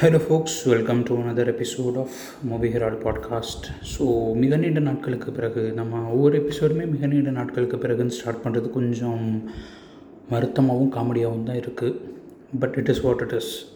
[0.00, 3.66] Hello folks welcome to another episode of movie Herald podcast
[3.98, 9.42] so மிக நீண்ட நாட்களுக்கு பிறகு நம்ம ஒவ்வொரு எபிசோடுமே மிக நீண்ட நாட்களுக்கு பிறகுன்னு ஸ்டார்ட் பண்ணுறது கொஞ்சம்
[10.30, 11.94] வருத்தமாகவும் காமெடியாகவும் தான் இருக்குது
[12.60, 13.66] but it is what it is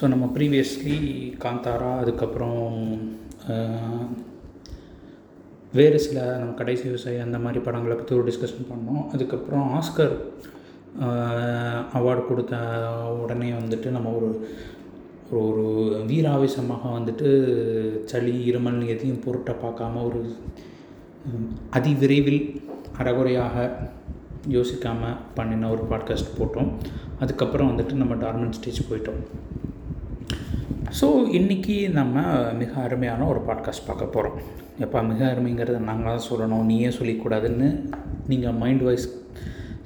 [0.00, 0.96] so நம்ம ப்ரீவியஸ்லி
[1.44, 2.82] காந்தாரா அதுக்கப்புறம்
[5.72, 9.06] வேறு சில நம்ம கடைசி விவசாயி அந்த மாதிரி படங்களை பற்றி ஒரு டிஸ்கஷன் பண்ணோம்.
[9.12, 10.14] அதுக்கப்புறம் ஆஸ்கர்
[11.94, 12.56] அவார்டு கொடுத்த
[13.22, 14.50] உடனே வந்துட்டு நம்ம ஒரு
[15.32, 17.28] ஒரு ஒரு வீராவேசமாக வந்துட்டு
[18.10, 20.20] சளி இருமல் எதையும் பொருட்டை பார்க்காம ஒரு
[21.70, 22.40] அதிவிரைவில்
[23.00, 23.64] அறகுறையாக
[24.56, 26.70] யோசிக்காமல் பண்ணின ஒரு பாட்காஸ்ட் போட்டோம்.
[27.20, 29.20] அதுக்கப்புறம் வந்துட்டு நம்ம டார்மன் ஸ்டேஜ் போயிட்டோம்.
[31.00, 31.06] ஸோ
[31.38, 32.24] இன்றைக்கி நம்ம
[32.60, 34.36] மிக அருமையான ஒரு பாட்காஸ்ட் பார்க்க போகிறோம்
[34.78, 36.66] எப்போ மிக அருமைங்கிறத நாங்கள் தான் சொல்லணும்.
[36.70, 37.70] நீயே சொல்லிக்கூடாதுன்னு
[38.32, 39.08] நீங்கள் மைண்ட் வாய்ஸ்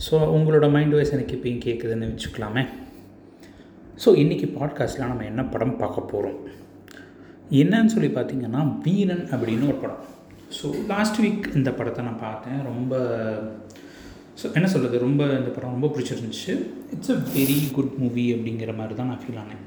[0.06, 2.64] ஸோ உங்களோட மைண்ட் வாய்ஸ் எனக்கு இப்பயும் கேட்குதுன்னு வச்சுக்கலாமே.
[4.04, 6.38] ஸோ இன்றைக்கி பாட்காஸ்ட்டில் நம்ம என்ன படம் பார்க்க போகிறோம்
[7.60, 10.02] என்னன்னு சொல்லி பார்த்தீங்கன்னா வீரன் அப்படின்னு ஒரு படம்.
[10.56, 12.58] ஸோ லாஸ்ட் வீக் இந்த படத்தை நான் பார்த்தேன்.
[12.70, 12.94] ரொம்ப
[14.40, 16.54] ஸோ என்ன சொல்கிறது ரொம்ப இந்த படம் ரொம்ப பிடிச்சிருந்துச்சு.
[16.94, 19.62] It's a very good movie அப்படிங்கிற மாதிரி தான் நான் ஃபீல் ஆனேன்.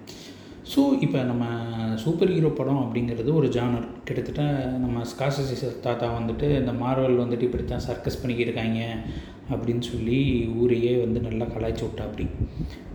[0.72, 1.44] ஸோ இப்போ நம்ம
[2.04, 4.44] சூப்பர் ஹீரோ படம் அப்படிங்கிறது ஒரு ஜானர் கிட்டத்தட்ட
[4.84, 8.80] நம்ம ஸ்காசி தாத்தா வந்துட்டு இந்த மார்வல் வந்துட்டு இப்படி தான் சர்க்கஸ் பண்ணிக்கிருக்காங்க
[9.52, 10.20] அப்படின்னு சொல்லி
[10.62, 12.28] ஊரையே வந்து நல்லா கலாய்ச்சி விட்டா அப்படி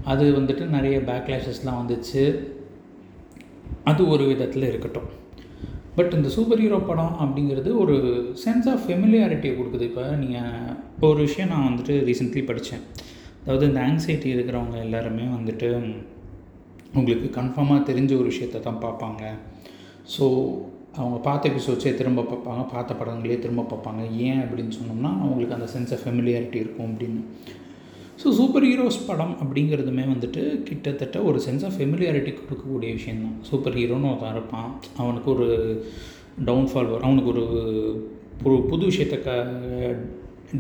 [0.05, 2.23] அது வந்துட்டு நிறைய பேக்லாஷஸ்லாம் வந்துச்சு.
[3.85, 5.09] அது ஒரு விதத்தில் இருக்கட்டும்.
[5.97, 7.97] பட் இந்த சூப்பர் ஹீரோ படம் அப்படிங்கிறது ஒரு
[8.45, 9.85] சென்ஸ் ஆஃப் ஃபெமிலியாரிட்டியை கொடுக்குது.
[9.91, 12.85] இப்போ நீங்கள் இப்போ ஒரு விஷயம் நான் வந்துட்டு ரீசெண்ட்லி படித்தேன்
[13.45, 15.71] அதாவது இந்த ஆங்ஸைட்டி இருக்கிறவங்க எல்லாருமே வந்துட்டு
[16.99, 19.23] உங்களுக்கு கன்ஃபார்மாக தெரிஞ்ச ஒரு விஷயத்தை தான் பார்ப்பாங்க.
[20.15, 20.25] ஸோ
[21.01, 22.63] அவங்க பார்த்த எபிசோட்ஸே திரும்ப பார்ப்பாங்க.
[22.73, 24.03] பார்த்த படங்களே திரும்ப பார்ப்பாங்க.
[24.27, 27.23] ஏன் அப்படின்னு சொன்னோம்னா அவங்களுக்கு அந்த சென்ஸ் ஆஃப் ஃபெமிலியாரிட்டி இருக்கும் அப்படின்னு.
[28.23, 34.11] ஸோ சூப்பர் ஹீரோஸ் படம் அப்படிங்கிறதுமே வந்துட்டு கிட்டத்தட்ட ஒரு சென்ஸ் ஆஃப் ஃபெமிலியாரிட்டி கொடுக்கக்கூடிய விஷயந்தான் சூப்பர் ஹீரோன்னு
[34.11, 34.69] ஒருத்தன் இருப்பான்.
[35.03, 35.49] அவனுக்கு ஒரு
[36.51, 37.09] டவுன்ஃபால் வரும்.
[37.09, 37.45] அவனுக்கு ஒரு
[38.47, 39.33] ஒரு புது விஷயத்தை க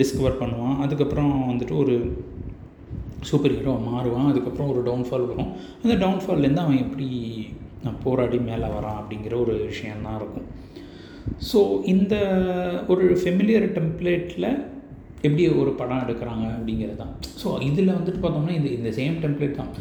[0.00, 0.77] டிஸ்கவர் பண்ணுவான்.
[0.84, 1.94] அதுக்கப்புறம் வந்துட்டு ஒரு
[3.31, 5.51] சூப்பர் ஹீரோ மாறுவான் அதுக்கப்புறம் ஒரு டவுன்ஃபால் வரும்.
[5.83, 7.09] அந்த டவுன்ஃபால்லேருந்து அவன் எப்படி
[8.05, 10.47] போராடி மேலே வரான் அப்படிங்கிற ஒரு விஷயந்தான் இருக்கும்.
[11.51, 11.59] ஸோ
[11.95, 12.15] இந்த
[12.93, 14.49] ஒரு ஃபெமிலியர் டெம்ப்ளேட்டில்
[15.27, 17.12] எப்படி ஒரு படம் எடுக்கிறாங்க அப்படிங்கிறது தான்.
[17.43, 19.73] ஸோ இதில் வந்துட்டு பார்த்தோம்னா இந்த இந்த சேம் டெம்ப்ளேட் தான்.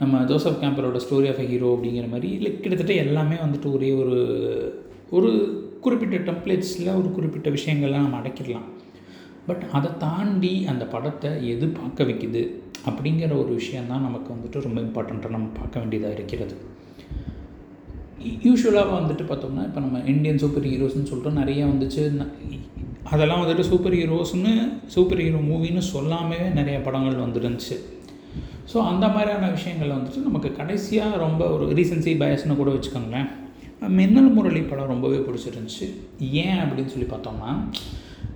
[0.00, 4.16] நம்ம ஜோசப் கேம்பரோட ஸ்டோரி ஆஃப் ஹீரோ அப்படிங்கிற மாதிரி இல்லை கிட்டத்தட்ட எல்லாமே வந்துட்டு ஒரே ஒரு
[5.16, 5.30] ஒரு
[5.84, 8.66] குறிப்பிட்ட டெம்ப்ளேட்ஸில் ஒரு குறிப்பிட்ட விஷயங்கள்லாம் நம்ம அடக்கிடலாம்.
[9.46, 12.42] பட் அதை தாண்டி அந்த படத்தை எது பார்க்க வைக்குது
[12.88, 16.56] அப்படிங்கிற ஒரு விஷயந்தான் நமக்கு வந்துட்டு ரொம்ப இம்பார்ட்டண்ட்டாக நம்ம பார்க்க வேண்டியதாக இருக்கிறது.
[18.46, 22.04] யூஸ்வலாக வந்துட்டு பார்த்தோம்னா இப்போ நம்ம இந்தியன் சூப்பர் ஹீரோஸ்னு சொல்லிட்டு நிறைய வந்துச்சு.
[23.12, 24.52] அதெல்லாம் வந்துட்டு சூப்பர் ஹீரோஸ்னு
[24.94, 27.76] சூப்பர் ஹீரோ மூவின்னு சொல்லாமவே நிறைய படங்கள் வந்துருந்துச்சு.
[28.72, 33.28] ஸோ அந்த மாதிரியான விஷயங்கள் வந்துட்டு நமக்கு கடைசியாக ரொம்ப ஒரு ரீசன்சி பயஸ்னு கூட வச்சுக்கோங்களேன்.
[33.98, 35.86] மின்னல் முரளி படம் ரொம்பவே பிடிச்சிருந்துச்சு.
[36.44, 37.52] ஏன் அப்படின்னு சொல்லி பார்த்தோம்னா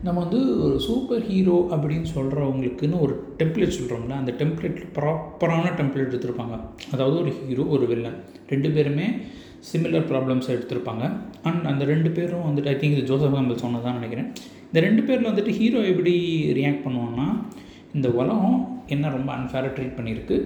[0.05, 6.55] நம்ம வந்து ஒரு சூப்பர் ஹீரோ அப்படின்னு சொல்கிறவங்களுக்குன்னு ஒரு டெம்ப்ளேட் சொல்கிறோம்ல அந்த டெம்ப்ளேட்டில் ப்ராப்பரான டெம்ப்ளேட் எடுத்திருப்பாங்க.
[6.93, 8.17] அதாவது ஒரு ஹீரோ ஒரு வில்லன்.
[8.53, 9.07] ரெண்டு பேருமே
[9.71, 11.05] சிமிலர் ப்ராப்ளம்ஸ் எடுத்திருப்பாங்க.
[11.49, 14.31] அண்ட் அந்த ரெண்டு பேரும் வந்துட்டு ஐ திங்க் இது ஜோசப் கம்பல் சொன்னதான் நினைக்கிறேன்.
[14.69, 16.15] இந்த ரெண்டு பேரில் வந்துட்டு ஹீரோ எப்படி
[16.61, 17.27] ரியாக்ட் பண்ணுவான்னா
[17.99, 18.59] இந்த உலகம்
[18.95, 20.39] என்ன ரொம்ப அன்ஃபேராக ட்ரீட் பண்ணியிருக்கு.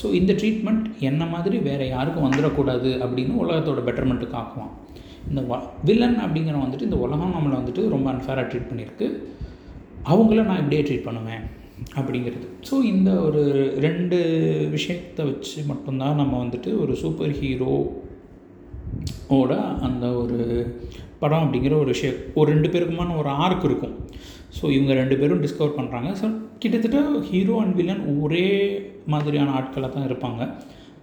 [0.00, 4.72] ஸோ இந்த ட்ரீட்மெண்ட் என்ன மாதிரி வேறு யாருக்கும் வந்துடக்கூடாது அப்படின்னு உலகத்தோட பெட்டர்மெண்ட்டுக்கு ஆக்குவான்
[5.30, 9.08] இந்த வ வில்லன் அப்படிங்கிற வந்துட்டு இந்த உலகம் நம்மளை வந்துட்டு ரொம்ப அன்ஃபேராக ட்ரீட் பண்ணியிருக்கு.
[10.12, 11.44] அவங்கள நான் இப்படியே ட்ரீட் பண்ணுவேன்
[11.98, 12.46] அப்படிங்கிறது.
[12.68, 13.42] ஸோ இந்த ஒரு
[13.86, 14.18] ரெண்டு
[14.74, 17.74] விஷயத்தை வச்சு மட்டும்தான் நம்ம வந்துட்டு ஒரு சூப்பர் ஹீரோ
[19.38, 19.52] ஓட
[19.86, 20.38] அந்த ஒரு
[21.20, 23.94] படம் அப்படிங்கிற ஒரு விஷயம் ஒரு ரெண்டு பேருக்குமான ஒரு ஆர்க் இருக்கும்.
[24.56, 26.26] ஸோ இவங்க ரெண்டு பேரும் டிஸ்கவர் பண்ணுறாங்க ஸோ
[26.62, 26.98] கிட்டத்தட்ட
[27.30, 28.46] ஹீரோ அண்ட் வில்லன் ஒரே
[29.12, 30.42] மாதிரியான ஆட்களாக தான் இருப்பாங்க.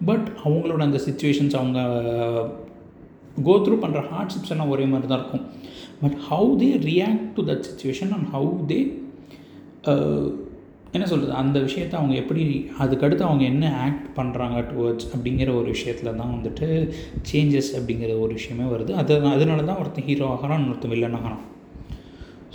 [0.09, 1.79] பட் அவங்களோட அந்த சுச்சுவேஷன்ஸ் அவங்க
[3.47, 5.45] கோ த்ரூ பண்ணுற ஹார்ட்ஷிப்ஸ் எல்லாம் ஒரே மாதிரி தான் இருக்கும்.
[6.03, 8.79] But how they react to that situation and how they
[10.95, 12.43] என்ன சொல்கிறது அந்த விஷயத்தை அவங்க எப்படி
[12.83, 16.67] அதுக்கடுத்து அவங்க என்ன ஆக்ட் பண்ணுறாங்க டுவர்ட்ஸ் அப்படிங்கிற ஒரு விஷயத்தில் தான் வந்துட்டு
[17.31, 18.91] சேஞ்சஸ் அப்படிங்கிற ஒரு விஷயமே வருது.
[19.01, 21.43] அது அதனால தான் ஒருத்தன் ஹீரோ ஆகிறான் ஒருத்தன் வில்லன் ஆகிறான்.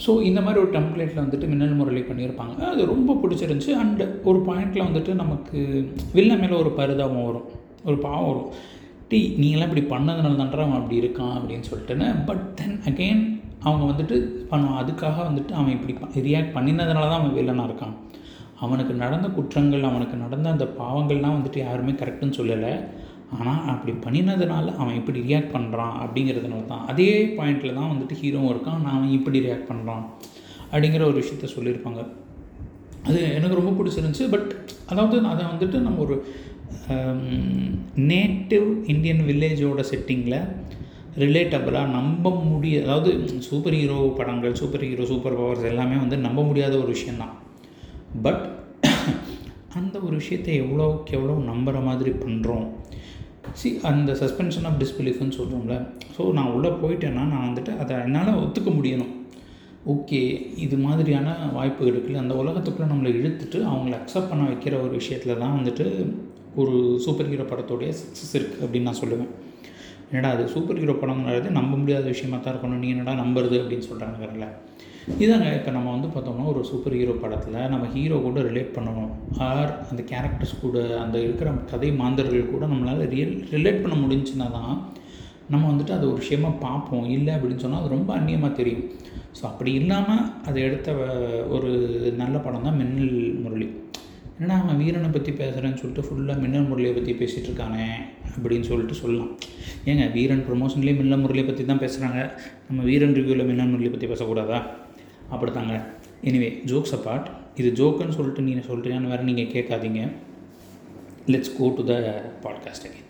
[0.05, 2.55] ஸோ இந்த மாதிரி ஒரு டெம்ப்ளேட்டில் வந்துட்டு மின்னல் முரளி பண்ணியிருப்பாங்க.
[2.73, 3.73] அது ரொம்ப பிடிச்சிருந்துச்சி.
[3.83, 5.59] அண்ட் ஒரு பாயிண்டில் வந்துட்டு நமக்கு
[6.17, 7.49] வில்லன் மேலே ஒரு பரிதாபம் வரும்.
[7.89, 8.51] ஒரு பாவம் வரும்.
[9.15, 13.23] டி நீங்களாம் இப்படி பண்ணதுனால தான்டா அவன் அப்படி இருக்கான் அப்படின்னு சொல்லிட்டுன்னு பட் தென் அகெயின்
[13.67, 14.17] அவங்க வந்துட்டு
[14.51, 17.95] பண்ணுவான் அதுக்காக வந்துட்டு அவன் இப்படி ரியாக்ட் பண்ணினதுனால தான் அவன் வில்லனாக இருக்கான்.
[18.65, 22.73] அவனுக்கு நடந்த குற்றங்கள் அவனுக்கு நடந்த அந்த பாவங்கள்லாம் வந்துட்டு யாருமே கரெக்டுன்னு சொல்லலை.
[23.37, 26.85] ஆனால் அப்படி பண்ணினதுனால அவன் இப்படி ரியாக்ட் பண்ணுறான் அப்படிங்கிறதுனால தான்.
[26.93, 28.83] அதே பாயிண்டில் தான் வந்துட்டு ஹீரோவும் இருக்கான்.
[28.85, 30.05] நான் அவன் இப்படி ரியாக்ட் பண்ணுறான்
[30.73, 32.03] அப்படிங்கிற ஒரு விஷயத்த சொல்லியிருப்பாங்க.
[33.09, 34.25] அது எனக்கு ரொம்ப பிடிச்சிருந்துச்சி.
[34.35, 34.51] பட்
[34.93, 36.17] அதாவது அதை வந்துட்டு நம்ம ஒரு
[38.13, 40.41] நேட்டிவ் இந்தியன் வில்லேஜோட செட்டிங்கில்
[41.23, 43.11] ரிலேட்டபிளாக நம்ப முடிய அதாவது
[43.49, 47.35] சூப்பர் ஹீரோ படங்கள் சூப்பர் ஹீரோ சூப்பர் பவர்ஸ் எல்லாமே வந்து நம்ப முடியாத ஒரு விஷயந்தான்
[48.25, 48.45] பட்
[49.81, 52.67] அந்த ஒரு விஷயத்தை எவ்வளோக்கு எவ்வளோ நம்புகிற மாதிரி பண்ணுறோம்
[53.61, 55.77] சி அந்த சஸ்பென்ஷன் ஆஃப் டிஸ்பிலீஃப்னு சொல்கிறோம்ல
[56.17, 59.13] ஸோ நான் உள்ளே போயிட்டேன்னா நான் வந்துட்டு அதை என்னால் ஒத்துக்க முடியணும்.
[59.93, 60.21] ஓகே
[60.65, 65.57] இது மாதிரியான வாய்ப்புகள் இருக்குல்ல அந்த உலகத்துக்குள்ளே நம்மளை இழுத்துட்டு அவங்கள அக்செப்ட் பண்ண வைக்கிற ஒரு விஷயத்தில் தான்
[65.59, 65.87] வந்துட்டு
[66.61, 69.31] ஒரு சூப்பர் ஹீரோ படத்தோடைய சக்ஸஸ் இருக்குது அப்படின்னு நான் சொல்லுவேன்.
[70.09, 74.49] என்னடா அது சூப்பர் ஹீரோ படம்ங்கிறது நம்ப முடியாத விஷயமா தான் இருக்கணும் நீ என்னடா நம்புறது அப்படின்னு சொல்கிறாங்கல்ல
[75.25, 79.11] இதாங்க இப்போ நம்ம வந்து பார்த்தோம்னா ஒரு சூப்பர் ஹீரோ படத்தில் நம்ம ஹீரோ கூட ரிலேட் பண்ணணும்.
[79.49, 84.73] ஆர் அந்த கேரக்டர்ஸ் கூட அந்த இருக்கிற கதை மாந்தர்கள் கூட நம்மளால் ரியல் ரிலேட் பண்ண முடிஞ்சுன்னா தான்
[85.53, 88.87] நம்ம வந்துட்டு அது ஒரு விஷயமாக பார்ப்போம் இல்லை அப்படின்னு சொன்னால் அது ரொம்ப அந்நியமாக தெரியும்.
[89.39, 90.91] ஸோ அப்படி இல்லாமல் அதை எடுத்த
[91.55, 91.71] ஒரு
[92.21, 93.15] நல்ல படம் தான் மின்னல்
[93.45, 93.69] முரளி.
[94.37, 97.87] என்னடா அவன் வீரனை பற்றி பேசுகிறேன்னு சொல்லிட்டு ஃபுல்லாக மின்னல் முரளியை பற்றி பேசிகிட்டு இருக்கானே
[98.35, 99.33] அப்படின்னு சொல்லிட்டு சொல்லலாம்.
[99.91, 102.21] ஏங்க வீரன் ப்ரொமோஷன்லேயே மின்னல் முரளியை பற்றி தான் பேசுகிறாங்க
[102.69, 104.61] நம்ம வீரன் ரிவ்யூவில் மின்னல் முரளியை பற்றி பேசக்கூடாதா?
[105.33, 105.77] அப்படித்தாங்க.
[106.29, 107.29] எனிவே ஜோக்ஸ் அப்பார்ட்
[107.63, 110.03] இது ஜோக்குன்னு சொல்லிட்டு நீங்கள் சொல்கிறீங்கன்னு வேறு நீங்கள் கேட்காதீங்க.
[111.33, 111.95] Let's go to the
[112.45, 113.04] podcast again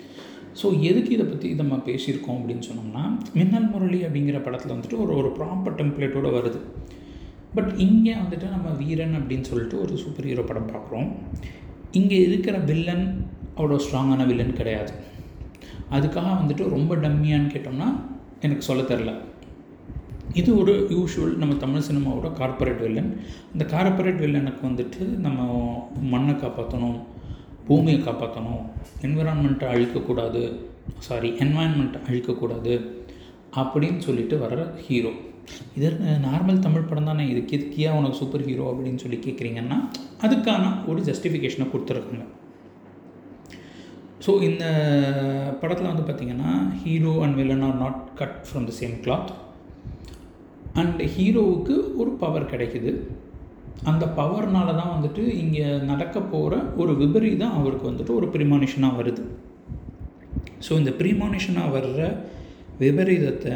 [0.60, 3.04] so எதுக்கு இதை பற்றி நம்ம பேசியிருக்கோம் அப்படின்னு சொன்னோம்னா
[3.36, 6.60] மின்னல் முரளி அப்படிங்கிற படத்தில் வந்துட்டு ஒரு ஒரு ப்ராப்பர் டெம்ப்ளேட்டோடு வருது.
[7.56, 11.08] பட் இங்கே வந்துட்டு நம்ம வீரன் அப்படின்னு சொல்லிட்டு ஒரு சூப்பர் ஹீரோ படம் பார்க்குறோம்.
[11.90, 13.06] இங்கே இருக்கிற வில்லன்
[13.56, 14.92] அவ்வளோ ஸ்ட்ராங்கான வில்லன் கிடையாது.
[15.96, 17.88] அதுக்காக வந்துட்டு ரொம்ப டம்மியான்னு கேட்டோம்னா
[18.40, 19.12] எனக்கு சொல்ல தெரில.
[20.40, 23.10] இது ஒரு யூஷுவல் நம்ம தமிழ் சினிமாவோட கார்ப்பரேட் வில்லன்
[23.52, 25.40] அந்த கார்ப்பரேட் வில்லனுக்கு வந்துட்டு நம்ம
[26.12, 26.96] மண்ணை காப்பாற்றணும்
[27.68, 28.64] பூமியை காப்பாற்றணும்
[29.06, 30.42] என்விரான்மெண்ட்டை அழிக்கக்கூடாது.
[31.06, 32.74] சாரி என்வாயன்மெண்ட்டை அழிக்கக்கூடாது
[33.60, 35.12] அப்படின்னு சொல்லிட்டு வர்ற ஹீரோ
[35.76, 35.88] இது
[36.26, 37.24] நார்மல் தமிழ் படம் தானே?
[37.32, 39.78] இதுக்கு எதுக்கியா உனக்கு சூப்பர் ஹீரோ அப்படின்னு சொல்லி கேட்குறீங்கன்னா
[40.26, 42.24] அதுக்கான ஒரு ஜஸ்டிஃபிகேஷனை கொடுத்துருக்காங்க.
[44.24, 44.64] ஸோ இந்த
[45.60, 46.52] படத்தில் வந்து பார்த்திங்கன்னா
[46.82, 49.32] hero and villain are not cut from the same cloth
[50.82, 52.92] and ஹீரோவுக்கு ஒரு பவர் கிடைக்குது.
[53.82, 59.24] அந்த பவர்னால தான் வந்துட்டு இங்கே நடக்க போகிற ஒரு விபரீதம் அவருக்கு வந்துட்டு ஒரு ப்ரிமானிஷனாக வருது.
[60.68, 62.16] ஸோ இந்த ப்ரீமானிஷனாக வர்ற
[62.78, 63.54] விபரீதத்தை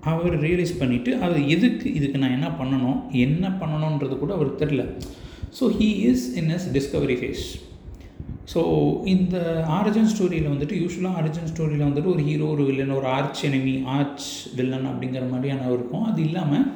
[0.00, 4.82] அவர் ரியலைஸ் பண்ணிவிட்டு அது எதுக்கு இதுக்கு நான் என்ன பண்ணணும் என்ன பண்ணணுன்றது கூட அவருக்கு தெரில
[5.60, 7.44] so he is in his discovery phase
[8.54, 8.60] so
[9.04, 9.36] இந்த
[9.68, 14.26] ஆரிஜின் ஸ்டோரியில் வந்துட்டு யூஸ்வலாக ஆரிஜின் ஸ்டோரியில் வந்துட்டு ஒரு ஹீரோ ஒரு வில்லன் ஒரு ஆர்ச் எனிமி ஆர்ச்
[14.56, 16.04] வில்லன் அப்படிங்கிற மாதிரியான இருக்கும்.
[16.04, 16.66] அது இல்லாமல்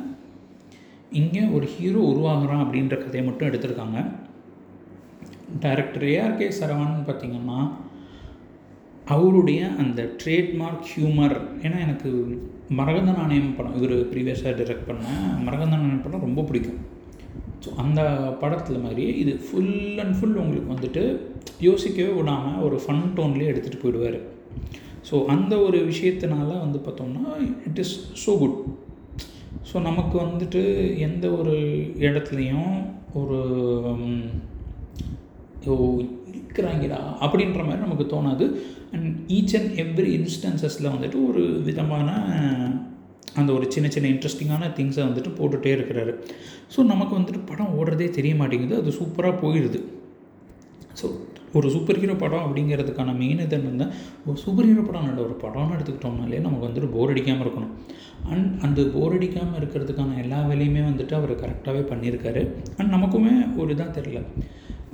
[1.21, 3.99] இங்கே ஒரு ஹீரோ உருவாகிறான் அப்படின்ற கதையை மட்டும் எடுத்திருக்காங்க.
[5.63, 7.59] டைரக்டர் ஏஆர்கே சரவணன் பார்த்திங்கன்னா
[9.15, 12.11] அவருடைய அந்த ட்ரேட்மார்க் ஹியூமர் ஏன்னா எனக்கு
[12.79, 15.05] மரகந்த நாணயம் படம் இவர் ப்ரீவியஸாக டைரக்ட் பண்ண
[15.47, 16.81] மரகந்த நாணயம் படம் ரொம்ப பிடிக்கும்.
[17.65, 18.01] ஸோ அந்த
[18.43, 21.05] படத்தில் மாதிரியே இது ஃபுல் அண்ட் ஃபுல் உங்களுக்கு வந்துட்டு
[21.69, 24.19] யோசிக்கவே விடாமல் ஒரு ஃபன் டோன்லேயே எடுத்துகிட்டு போயிடுவார்.
[25.09, 27.25] ஸோ அந்த ஒரு விஷயத்தினால வந்து பார்த்தோம்னா
[27.69, 27.95] it is
[28.25, 28.59] so good
[29.69, 30.61] so நமக்கு வந்துட்டு
[31.07, 31.55] எந்த ஒரு
[32.07, 32.73] இடத்துலையும்
[33.21, 33.39] ஒரு
[35.73, 35.75] ஓ
[36.33, 38.45] இருக்கிறாங்கடா அப்படின்ற மாதிரி நமக்கு தோணாது.
[38.95, 42.09] அண்ட் ஈச் அண்ட் எவ்ரி இன்ஸ்டன்சஸில் வந்துட்டு ஒரு விதமான
[43.41, 46.13] அந்த ஒரு சின்ன சின்ன இன்ட்ரெஸ்டிங்கான திங்ஸை வந்துட்டு போட்டுகிட்டே இருக்கிறாரு.
[46.75, 48.79] ஸோ நமக்கு வந்துட்டு படம் ஓடுறதே தெரிய மாட்டேங்குது.
[48.81, 49.81] அது சூப்பராக போயிடுது
[51.01, 51.09] ஸோ
[51.57, 53.87] ஒரு சூப்பர் ஹீரோ படம் அப்படிங்கிறதுக்கான மெயின் இது என்னென்னா
[54.29, 57.75] ஒரு சூப்பர் ஹீரோ படம் நல்ல ஒரு படம்னு எடுத்துக்கிட்டோம்னாலே நமக்கு வந்துட்டு போர் அடிக்காமல் இருக்கணும்.
[58.33, 62.43] அண்ட் அந்த போர் அடிக்காமல் இருக்கிறதுக்கான எல்லா வேலையுமே வந்துட்டு அவர் கரெக்டாகவே பண்ணியிருக்காரு.
[62.79, 64.21] அண்ட் நமக்குமே ஒரு இதாக தெரில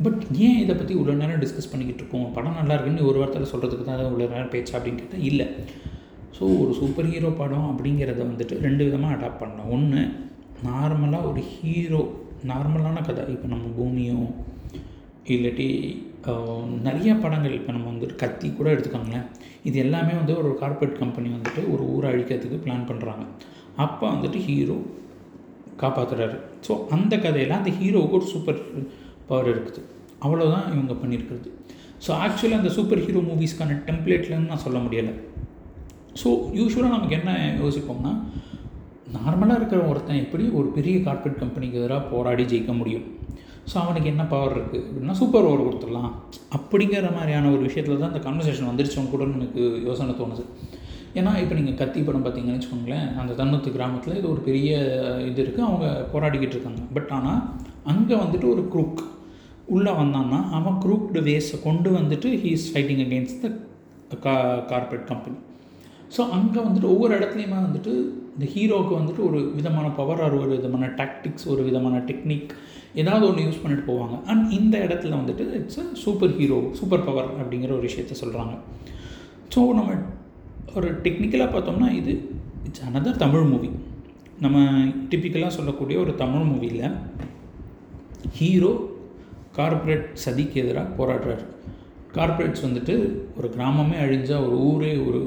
[0.04, 2.28] பட் ஏன் இதை பற்றி இவ்வளோ நேரம் டிஸ்கஸ் பண்ணிக்கிட்டு இருக்கோம்?
[2.36, 5.46] படம் நல்லா இருக்குன்னு ஒரு வார்த்தையில் சொல்கிறதுக்கு தான் இவ்வளோ நேரம் பேச்சா அப்படின்னு கேட்டால் இல்லை.
[6.36, 10.02] ஸோ ஒரு சூப்பர் ஹீரோ படம் அப்படிங்கிறத வந்துட்டு ரெண்டு விதமாக அடாப்ட் பண்ணலாம் ஒன்று
[10.68, 12.02] நார்மலாக ஒரு ஹீரோ
[12.50, 13.22] நார்மலான கதை.
[13.34, 14.18] இப்போ நம்ம பூமியோ
[15.34, 15.68] இல்லாட்டி
[16.86, 17.54] நிறைய படங்கள்.
[17.58, 19.26] இப்போ நம்ம வந்துட்டு கத்தி கூட எடுத்துக்கோங்களேன்.
[19.68, 23.24] இது எல்லாமே வந்து ஒரு கார்ப்பரேட் கம்பெனி வந்துட்டு ஒரு ஊரை அழிக்கிறதுக்கு பிளான் பண்ணுறாங்க
[23.84, 24.76] அப்போ வந்துட்டு ஹீரோ
[25.82, 28.60] காப்பாற்றுறாரு ஸோ அந்த கதையில் அந்த ஹீரோவுக்கு ஒரு சூப்பர்
[29.28, 29.82] பவர் இருக்குது.
[30.24, 31.48] அவ்வளோதான் இவங்க பண்ணியிருக்கிறது.
[32.04, 35.14] ஸோ ஆக்சுவலாக அந்த சூப்பர் ஹீரோ மூவிஸ்க்கான டெம்ப்ளேட்லன்னு நான் சொல்ல முடியலை.
[36.20, 36.28] ஸோ
[36.58, 38.12] யூஸ்வலாக நமக்கு என்ன யோசிப்போம்னா
[39.16, 43.06] நார்மலாக இருக்கிற ஒருத்தன் எப்படி ஒரு பெரிய கார்ப்பரேட் கம்பெனிக்கு எதிராக போராடி ஜெயிக்க முடியும்?
[43.70, 46.10] ஸோ அவனுக்கு என்ன பவர் இருக்குது அப்படின்னா சூப்பர் ஓவர் கொடுத்துடலாம்.
[46.56, 50.44] அப்படிங்கிற மாதிரியான ஒரு விஷயத்தில் தான் இந்த கான்வர்சேஷன் அவங்க கூட எனக்கு யோசனை தோணுது.
[51.18, 54.70] ஏன்னா இப்போ நீங்கள் கத்தி படம் பார்த்தீங்கன்னு வச்சுக்கோங்களேன் அந்த தன்னத்து கிராமத்தில் இது ஒரு பெரிய
[55.30, 56.82] இது இருக்குது அவங்க போராடிக்கிட்டு இருக்காங்க.
[56.96, 57.40] பட் ஆனால்
[57.92, 59.02] அங்கே வந்துட்டு ஒரு குரூக்
[59.74, 63.46] உள்ளே வந்தான்னா அவன் குரூப்டு வேஸை கொண்டு வந்துட்டு he is fighting against
[64.10, 64.34] the கா
[64.72, 65.38] கார்பரேட் கம்பெனி
[66.16, 67.92] ஸோ அங்கே வந்துட்டு ஒவ்வொரு இடத்துலையுமே வந்துட்டு
[68.34, 72.50] இந்த ஹீரோவுக்கு வந்துட்டு ஒரு விதமான பவர் ஆர் ஒரு விதமான டாக்டிக்ஸ் ஒரு விதமான டெக்னிக்
[73.00, 74.16] ஏதாவது ஒன்று யூஸ் பண்ணிட்டு போவாங்க.
[74.30, 78.54] அண்ட் இந்த இடத்துல வந்துட்டு it's a super hero super power அப்படிங்கிற ஒரு விஷயத்த சொல்கிறாங்க
[79.54, 79.96] ஸோ நம்ம
[80.74, 82.12] ஒரு டெக்னிக்கலாக பார்த்தோம்னா இது
[82.66, 83.70] இட்ஸ் அனதர் தமிழ் மூவி
[84.44, 84.58] நம்ம
[85.10, 86.96] டிப்பிக்கலாக சொல்லக்கூடிய ஒரு தமிழ் மூவியில்
[88.38, 88.72] ஹீரோ
[89.58, 91.44] கார்ப்பரேட் சதிக்கு எதிராக போராடுறாரு.
[92.16, 92.94] கார்ப்பரேட்ஸ் வந்துட்டு
[93.36, 95.20] ஒரு கிராமமே அழிஞ்சால் ஒரு ஊரே ஒரு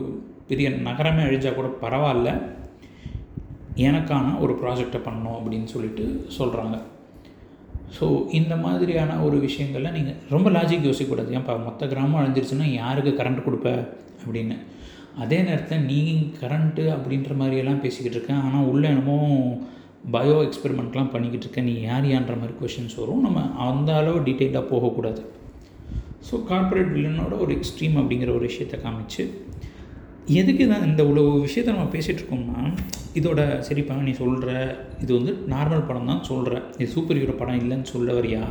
[0.47, 2.31] பெரிய நகரமே அழிஞ்சால் கூட பரவாயில்ல.
[3.77, 6.05] எனக்கான ஒரு ப்ராஜெக்டை பண்ணணும் அப்படின்னு சொல்லிட்டு
[6.37, 6.77] சொல்கிறாங்க
[7.97, 11.29] ஸோ இந்த மாதிரியான ஒரு விஷயங்களில் நீங்கள் ரொம்ப லாஜிக் யோசிக்கக்கூடாது.
[11.37, 13.69] ஏன்ப்பா மொத்த கிராமம் அழிஞ்சிருச்சுன்னா யாருக்கு கரண்ட் கொடுப்ப?
[14.25, 14.55] அப்படின்னு.
[15.23, 19.17] அதே நேரத்தில் நீங்கள் கரண்ட்டு அப்படின்ற மாதிரியெல்லாம் பேசிக்கிட்டு இருக்கேன் ஆனால் உள்ளே என்னமோ
[20.11, 23.23] பயோ எக்ஸ்பெரிமெண்ட்லாம் பண்ணிக்கிட்டு இருக்கேன் நீ யார் யான்ற மாதிரி கொஷின்ஸ் வரும்.
[23.27, 25.21] நம்ம அந்த அளவு டீட்டெயிலாக போகக்கூடாது.
[26.27, 29.25] ஸோ கார்ப்பரேட் வில்லனோட ஒரு எக்ஸ்ட்ரீம் அப்படிங்கிற ஒரு விஷயத்தை காமிச்சு
[30.39, 32.61] எதுக்கு தான் இந்த இவ்வளோ விஷயத்தை நம்ம பேசிகிட்டு இருக்கோம்னா
[33.19, 34.51] இதோட சரிப்பா நீ சொல்கிற
[35.03, 38.43] இது வந்து நார்மல் படம் தான் சொல்கிற இது சூப்பர் ஹீரோ படம் இல்லைன்னு சொல்ல வரியா?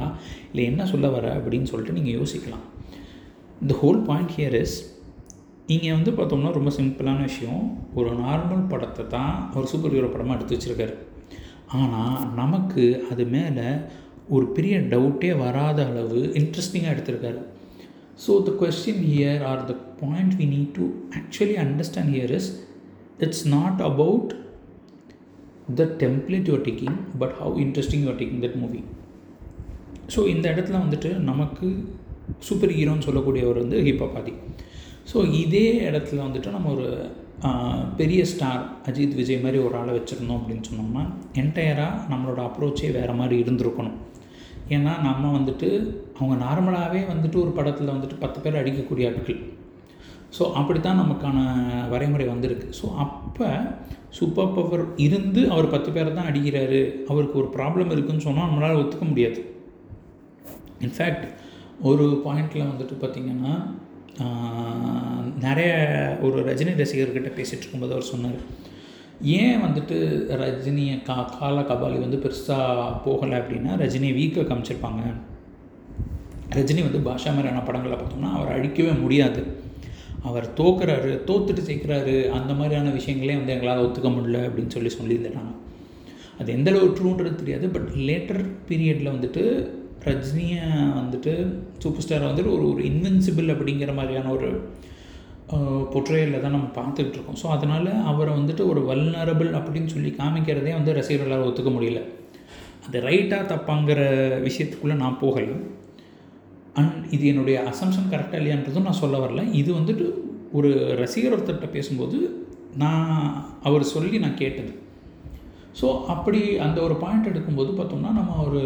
[0.51, 2.65] இல்லை என்ன சொல்ல வர அப்படின்னு சொல்லிட்டு நீங்கள் யோசிக்கலாம்.
[3.63, 4.77] இந்த ஹோல் பாயிண்ட் ஹியர் இஸ்
[5.75, 7.63] இங்கே வந்து பார்த்தோம்னா ரொம்ப சிம்பிளான விஷயம்.
[7.99, 10.95] ஒரு நார்மல் படத்தை தான் ஒரு சூப்பர் ஹீரோ படமாக எடுத்து வச்சுருக்காரு.
[11.79, 13.69] ஆனால் நமக்கு அது மேலே
[14.37, 17.41] ஒரு பெரிய டவுட்டே வராத அளவு இன்ட்ரெஸ்டிங்காக எடுத்திருக்காரு.
[18.25, 20.87] So the question here are the point we need to
[21.19, 22.49] actually understand here is
[23.27, 24.31] it's not about
[25.75, 28.83] the template you're taking but how interesting you're taking that movie
[30.17, 31.85] so இந்த இடத்துல வந்துட்டு நமக்கு
[32.39, 34.33] சூப்பர் ஹீரோன்னு சொல்லக்கூடியவர் வந்து ஹிப்ஹாப்
[35.13, 37.09] ஸோ இதே இடத்துல வந்துட்டு நம்ம ஒரு
[37.97, 41.03] பெரிய ஸ்டார் அஜித் விஜய் மாதிரி ஒரு ஆளை வச்சுருந்தோம் அப்படின்னு சொன்னோம்னா
[41.35, 43.97] என்டையராக நம்மளோட அப்ரோச்சே வேறு மாதிரி இருந்திருக்கணும்.
[44.69, 49.56] ஏன்னா நம்ம வந்துட்டு அவங்க நார்மலாகவே வந்துட்டு ஒரு படத்தில் வந்துட்டு பத்து பேர் அடிக்கக்கூடிய ஆட்கள்.
[50.37, 51.39] ஸோ அப்படி தான் நமக்கான
[51.93, 52.69] வரைமுறை வந்திருக்கு.
[52.81, 53.49] ஸோ அப்போ
[54.19, 56.81] சூப்பர் பவர் இருந்து அவர் பத்து பேரை தான் அடிக்கிறாரு.
[57.13, 59.41] அவருக்கு ஒரு ப்ராப்ளம் இருக்குதுன்னு சொன்னால் நம்மளால் ஒத்துக்க முடியாது.
[60.87, 61.27] இன்ஃபேக்ட்
[61.91, 63.55] ஒரு பாயிண்டில் வந்துட்டு பார்த்திங்கன்னா
[65.47, 65.73] நிறைய
[66.27, 68.39] ஒரு ரஜினி ரசிகர்கிட்ட பேசிகிட்டு இருக்கும்போது அவர் சொன்னார்.
[69.39, 69.97] ஏன் வந்துட்டு
[70.43, 75.03] ரஜினியை கா கால கபாலி வந்து பெருசாக போகலை அப்படின்னா ரஜினியை வீக்காக காமிச்சிருப்பாங்க.
[76.57, 79.43] ரஜினி வந்து பாஷா மாதிரியான படங்களை பார்த்தோம்னா அவர் அழிக்கவே முடியாது.
[80.29, 85.53] அவர் தோக்குறாரு தோத்துட்டு ஜெயிக்கிறாரு அந்த மாதிரியான விஷயங்களே வந்து எங்களால் ஒத்துக்க முடியல அப்படின்னு சொல்லி சொல்லியிருந்தாங்க.
[86.41, 89.45] அது எந்த அளவு ட்ரூன்றது தெரியாது பட் லேட்டர் பீரியடில் வந்துட்டு
[90.09, 90.67] ரஜினியை
[90.99, 91.33] வந்துட்டு
[91.83, 94.51] சூப்பர் ஸ்டாரை வந்துட்டு ஒரு ஒரு இன்வென்சிபிள் அப்படிங்கிற மாதிரியான ஒரு
[95.95, 97.41] பொற்றையில் தான் நம்ம பார்த்துட்டு இருக்கோம்.
[97.43, 102.01] ஸோ அதனால் அவரை வந்துட்டு ஒரு வல்னரபிள் அப்படின்னு சொல்லி காமிக்கிறதே வந்து ரசிகர்களால் ஒத்துக்க முடியல.
[102.87, 104.01] அது ரைட்டாக தப்பாங்கிற
[104.49, 105.57] விஷயத்துக்குள்ளே நான் போகலை.
[106.81, 109.43] அண்ட் இது என்னுடைய அசம்ஷன் கரெக்டாக இல்லையான்றதும் நான் சொல்ல வரல.
[109.61, 110.07] இது வந்துட்டு
[110.59, 110.71] ஒரு
[111.03, 112.19] ரசிகர் ஒருத்தர்கிட்ட பேசும்போது
[112.83, 113.13] நான்
[113.69, 114.73] அவர் சொல்லி நான் கேட்டது.
[115.81, 118.61] ஸோ அப்படி அந்த ஒரு பாயிண்ட் எடுக்கும்போது பார்த்தோம்னா நம்ம ஒரு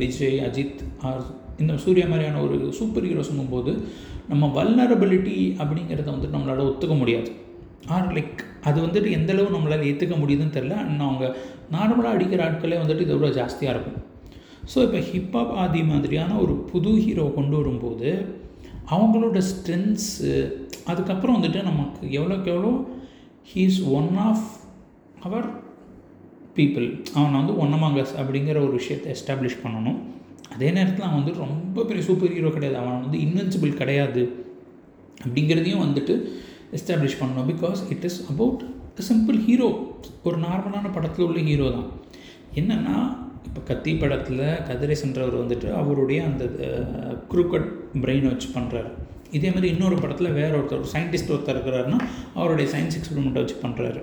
[0.00, 1.24] விஜய் அஜித் ஆர்
[1.62, 3.72] இந்த சூர்யா மாதிரியான ஒரு சூப்பர் ஹீரோஸுங்கும்போது
[4.30, 7.30] நம்ம வல்னரபிலிட்டி அப்படிங்கிறத வந்துட்டு நம்மளால் ஒத்துக்க முடியாது.
[7.94, 11.24] ஆர் லைக் அது வந்துட்டு எந்தளவு நம்மளால் ஏற்றுக்க முடியுதுன்னு தெரில அண்ட் அவங்க
[11.76, 13.98] நார்மலாக அடிக்கிற ஆட்களே வந்துட்டு இதை விட ஜாஸ்தியாக இருக்கும்.
[14.72, 18.10] ஸோ இப்போ ஹிப்ஹாப் ஆதி மாதிரியான ஒரு புது ஹீரோ கொண்டு வரும்போது
[18.94, 20.32] அவங்களோட ஸ்ட்ரென்த்ஸு
[20.90, 22.72] அதுக்கப்புறம் வந்துட்டு நமக்கு எவ்வளோக்கு எவ்வளோ
[23.52, 24.46] he's one of
[25.26, 25.46] our
[26.56, 29.98] people அவனை வந்து ஒன்னமாங்கஸ் அப்படிங்கிற ஒரு விஷயத்தை எஸ்டாப்ளிஷ் பண்ணணும்.
[30.54, 32.76] அதே நேரத்தில் அவன் வந்து ரொம்ப பெரிய சூப்பர் ஹீரோ கிடையாது.
[32.82, 34.22] அவன் வந்து இன்வென்சிபிள் கிடையாது
[35.24, 36.14] அப்படிங்கிறதையும் வந்துட்டு
[36.78, 37.48] எஸ்டாப்ளிஷ் பண்ணணும்.
[37.52, 38.62] Because it is about
[39.08, 39.68] simple hero
[40.28, 41.88] ஒரு நார்மலான படத்தில் உள்ள ஹீரோ தான்.
[42.60, 42.96] என்னென்னா
[43.46, 46.44] இப்போ கத்தி படத்தில் கதிரேசன்றவர் வந்துட்டு அவருடைய அந்த
[47.30, 47.70] குரூக்கட்
[48.02, 48.90] பிரெயினை வச்சு பண்ணுறாரு
[49.30, 52.00] இதே மாதிரி இன்னொரு படத்தில் வேற ஒருத்தர் சயின்டிஸ்ட் ஒருத்தர் இருக்கிறாருன்னா
[52.34, 54.02] அவருடைய சயின்ஸ் எக்ஸ்பெரிமெண்ட்டை வச்சு பண்ணுறாரு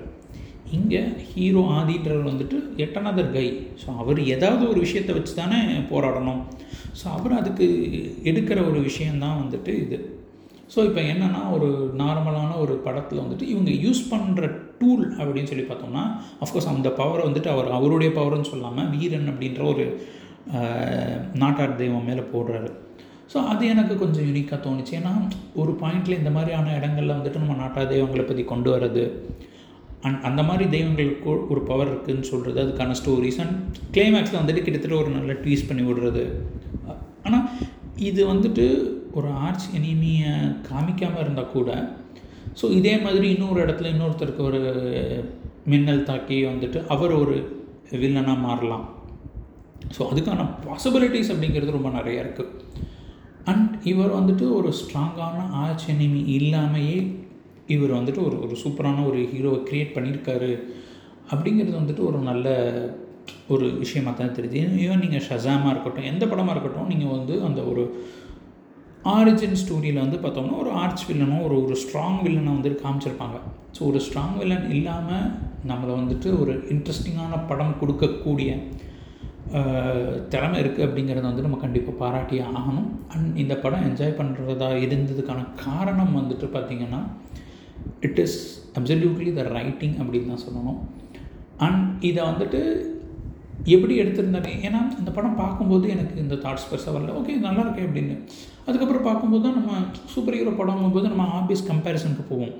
[0.72, 1.02] இங்கே
[1.34, 6.42] ஹீரோ ஆதின்றவர் வந்துட்டு எட் கை ஸோ அவர் ஏதாவது ஒரு விஷயத்தை வச்சு தானே போராடணும்.
[7.00, 7.66] ஸோ அவர் அதுக்கு
[8.24, 10.21] எடுக்கிற ஒரு விஷயந்தான் வந்துட்டு இது.
[10.74, 11.68] ஸோ இப்போ என்னென்னா ஒரு
[12.02, 14.48] நார்மலான ஒரு படத்தில் வந்துட்டு இவங்க யூஸ் பண்ணுற
[14.82, 16.04] டூல் அப்படின்னு சொல்லி பார்த்தோம்னா
[16.44, 19.86] அஃப்கோர்ஸ் அந்த பவரை வந்துட்டு அவர் அவருடைய பவர்னு சொல்லாமல் வீரன் அப்படின்ற ஒரு
[21.42, 22.70] நாட்டார் தெய்வம் மேலே போடுறாரு.
[23.32, 24.94] ஸோ அது எனக்கு கொஞ்சம் யூனிக்காக தோணுச்சு.
[25.00, 25.12] ஏன்னா
[25.62, 29.04] ஒரு பாயிண்டில் இந்த மாதிரியான இடங்களில் வந்துட்டு நம்ம நாட்டார் தெய்வங்களை பற்றி கொண்டு வர்றது
[30.06, 33.56] அண்ட் அந்த மாதிரி தெய்வங்களுக்கு ஒரு பவர் இருக்குதுன்னு சொல்கிறது அதுக்கான ஸ்டோரிஸ் அண்ட்
[33.98, 36.24] கிளைமேக்ஸில் வந்துட்டு கிட்டத்தட்ட ஒரு நல்ல ட்வீஸ் பண்ணி விடுறது.
[37.28, 37.46] ஆனால்
[38.10, 38.66] இது வந்துட்டு
[39.14, 40.34] ஒரு ஆர்ச் எனிமியை
[40.70, 41.70] காமிக்காமல் இருந்தால் கூட
[42.62, 44.62] ஸோ இதே மாதிரி இன்னொரு இடத்துல இன்னொருத்தருக்கு ஒரு
[45.72, 47.36] மின்னல் தாக்கி வந்துட்டு அவர் ஒரு
[48.02, 48.86] வில்லனாக மாறலாம்.
[49.96, 52.60] ஸோ அதுக்கான பாசிபிலிட்டிஸ் அப்படிங்கிறது ரொம்ப நிறையா இருக்குது
[53.52, 56.98] அண்ட் இவர் வந்துட்டு ஒரு ஸ்ட்ராங்கான ஆர்ச் எனிமி இல்லாமையே
[57.68, 60.52] இவர் வந்துட்டு ஒரு ஒரு சூப்பரான ஒரு ஹீரோவை க்ரியேட் பண்ணியிருக்காரு
[61.32, 62.48] அப்படிங்கிறது வந்துட்டு ஒரு நல்ல
[63.48, 64.62] ஒரு விஷயமாக தான் தெரியுது.
[64.86, 67.84] ஈவன் நீங்கள் ஷசாமாக இருக்கட்டும் எந்த படமாக இருக்கட்டும் நீங்கள் வந்து அந்த ஒரு
[69.16, 73.38] ஆரிஜின் ஸ்டோரியில் வந்து பார்த்தோம்னா ஒரு ஆர்ச் வில்லனும் ஒரு ஒரு ஸ்ட்ராங் வில்லனை வந்துட்டு காமிச்சிருப்பாங்க.
[73.76, 75.28] ஸோ ஒரு ஸ்ட்ராங் வில்லன் இல்லாமல்
[75.70, 78.52] நம்மளை வந்துட்டு ஒரு இன்ட்ரெஸ்டிங்கான படம் கொடுக்கக்கூடிய
[80.34, 82.90] திறமை இருக்குது அப்படிங்கிறத வந்து நம்ம கண்டிப்பாக பாராட்டியே ஆகணும்.
[83.14, 87.02] அண்ட் இந்த படம் என்ஜாய் பண்ணுறதா இருந்ததுக்கான காரணம் வந்துட்டு பார்த்திங்கன்னா
[88.08, 88.40] it is
[88.80, 90.80] absolutely the writing அப்படின்னு தான் சொல்லணும்.
[91.68, 92.62] அண்ட் இதை வந்துட்டு
[93.76, 97.16] எப்படி எடுத்திருந்தாரு ஏன்னா இந்த படம் பார்க்கும்போது எனக்கு இந்த தாட்ஸ் பெருசாக வரல.
[97.20, 98.16] ஓகே நல்லா இருக்கே அப்படின்னு.
[98.68, 99.72] அதுக்கப்புறம் பார்க்கும்போது தான் நம்ம
[100.14, 102.54] சூப்பர் ஹீரோ படம் போது நம்ம ஆபீஸ் கம்பேரிசனுக்கு போவோம்.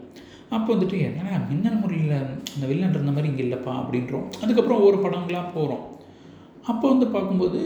[0.56, 2.18] அப்போ வந்துட்டு என்னடா மின்னல் முறையில்
[2.54, 4.26] அந்த வில்லன் இருந்த மாதிரி இங்கே இல்லைப்பா அப்படின்றோம்.
[4.44, 5.86] அதுக்கப்புறம் ஒவ்வொரு படங்களாக போகிறோம்
[6.72, 7.60] அப்போ வந்து பார்க்கும்போது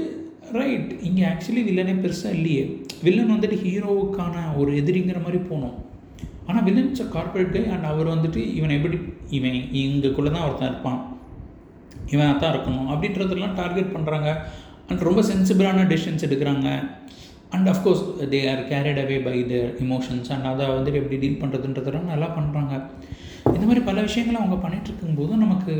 [0.60, 2.63] ரைட் இங்கே ஆக்சுவலி வில்லனே பெருசாக இல்லையே.
[3.06, 5.75] வில்லன் வந்துட்டு ஹீரோவுக்கான ஒரு எதிரிங்கிற மாதிரி போனோம்.
[6.48, 8.98] ஆனால் வில்லன்ஸ் கார்பரேட் கை அண்ட் அவர் வந்துட்டு இவன் எப்படி
[9.38, 11.01] இவன் இங்கக்குள்ளே தான் ஒருத்தன் இருப்பான்.
[12.13, 14.29] இவன் தான் இருக்கணும் அப்படின்றதெல்லாம் டார்கெட் பண்ணுறாங்க
[14.89, 16.69] அண்ட் ரொம்ப சென்சிபிளான டெசிஷன்ஸ் எடுக்கிறாங்க.
[17.55, 22.09] And of course they are carried away by their emotions and அதை வந்துட்டு எப்படி டீல் பண்ணுறதுன்றதெல்லாம்
[22.13, 22.74] நல்லா பண்ணுறாங்க
[23.55, 25.74] இந்த மாதிரி பல விஷயங்களை அவங்க பண்ணிகிட்டு இருக்கும்போது நமக்கு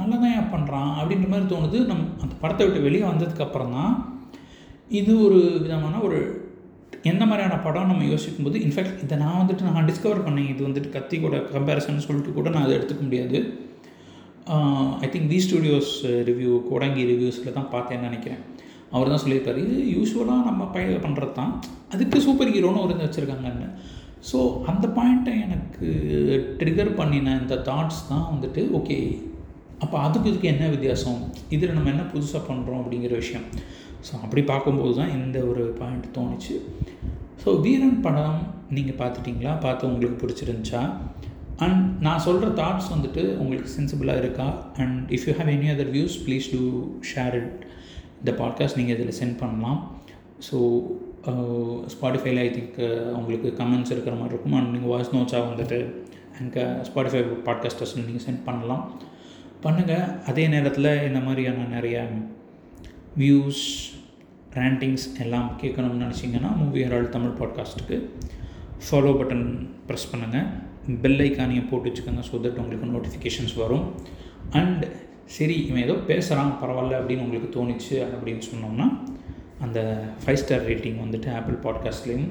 [0.00, 1.78] நல்லா தான் பண்ணுறான் அப்படின்ற மாதிரி தோணுது.
[1.90, 3.94] நம் அந்த படத்தை விட்டு வெளியே வந்ததுக்கப்புறம் தான்
[5.00, 6.18] இது ஒரு விதமான ஒரு
[7.10, 10.50] எந்த மாதிரியான படம் நம்ம யோசிக்கும் போது இன்ஃபேக்ட் இதை நான் வந்துட்டு நான் டிஸ்கவர் பண்ணேன்.
[10.52, 13.40] இது வந்துட்டு கத்தி கூட கம்பேரிசன் சொல்லிட்டு கூட நான் அதை எடுத்துக்க முடியாது.
[15.04, 15.92] I think V studios
[16.28, 18.42] review Kodangi ரிவ்யூஸில் தான் பார்த்தேன்னு நினைக்கிறேன்.
[18.94, 21.52] அவர் தான் சொல்லியிருப்பார் இது யூஸ்வலாக நம்ம பய பண்ணுறது தான்.
[21.94, 23.68] அதுக்கு சூப்பர் ஹீரோன்னு ஒரு வச்சுருக்காங்கன்னு.
[24.28, 24.38] ஸோ
[24.70, 25.88] அந்த பாயிண்ட்டை எனக்கு
[26.60, 28.96] ட்ரிகர் பண்ணின இந்த தாட்ஸ் தான் வந்துட்டு ஓகே
[29.84, 31.20] அப்போ அதுக்கு இதுக்கு என்ன வித்தியாசம்?
[31.54, 33.46] இதில் நம்ம என்ன புதுசாக பண்ணுறோம் அப்படிங்கிற விஷயம்.
[34.06, 36.54] ஸோ அப்படி பார்க்கும்போது தான் இந்த ஒரு பாயிண்ட் தோணுச்சு.
[37.42, 38.38] ஸோ வீரன் படம்
[38.76, 39.52] நீங்கள் பார்த்துட்டிங்களா?
[39.66, 40.82] பார்த்து உங்களுக்கு பிடிச்சிருந்துச்சா?
[41.64, 44.46] அண்ட் நான் சொல்கிற தாட்ஸ் வந்துட்டு உங்களுக்கு சென்சிபிளாக இருக்கா?
[44.76, 46.62] And if you have any other views please do
[47.12, 47.66] share it
[48.20, 49.80] இந்த பாட்காஸ்ட் நீங்கள் இதில் சென்ட் பண்ணலாம்.
[50.48, 50.56] ஸோ
[51.94, 52.78] ஸ்பாட்டிஃபைல ஐ திங்க்
[53.18, 54.56] உங்களுக்கு கமெண்ட்ஸ் இருக்கிற மாதிரி இருக்கும்.
[54.58, 55.78] அண்ட் நீங்கள் வாய்ஸ் நோட்ஸாக வந்துட்டு
[56.40, 58.84] எனக்கு ஸ்பாட்டிஃபை பாட்காஸ்டர்ஸ் நீங்கள் சென்ட் பண்ணலாம்.
[59.62, 61.96] பண்ணுங்கள் அதே நேரத்தில் இந்த மாதிரியான நிறைய
[63.18, 63.62] வியூஸ்
[64.54, 67.96] ரேண்டிங்ஸ் எல்லாம் கேட்கணும்னு நினச்சிங்கன்னா மூவி ஹெரால்ட் தமிழ் பாட்காஸ்ட்டுக்கு
[68.86, 69.46] ஃபாலோ பட்டன்
[69.88, 70.48] ப்ரெஸ் பண்ணுங்கள்
[71.02, 73.94] பெல் ஐக்கானியை போட்டு வச்சுக்கோங்க ஸோ தட் உங்களுக்கு நோட்டிஃபிகேஷன்ஸ் வரும்.
[74.50, 74.84] அண்ட்
[75.24, 78.86] சரி இவன் ஏதோ பேசுகிறான் பரவாயில்ல அப்படின்னு உங்களுக்கு தோணுச்சு அப்படின்னு சொன்னோம்னா
[79.60, 79.78] அந்த
[80.24, 82.28] ஃபைவ் ஸ்டார் ரேட்டிங் வந்துட்டு ஆப்பிள் பாட்காஸ்ட்லேயும்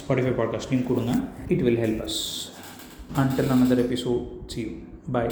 [0.00, 1.12] ஸ்பாட்டிஃபை பாட்காஸ்ட்லேயும் கொடுங்க.
[1.48, 2.20] It will help us
[3.16, 4.68] until another episode see you
[5.12, 5.30] bye